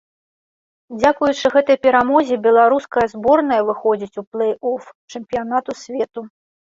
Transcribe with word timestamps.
Дзякуючы 0.99 1.49
гэтай 1.55 1.75
перамозе 1.85 2.35
беларуская 2.45 3.03
зборная 3.13 3.59
выходзіць 3.67 4.17
у 4.23 4.23
плэй-оф 4.31 4.89
чэмпіянату 5.17 5.71
свету. 5.83 6.25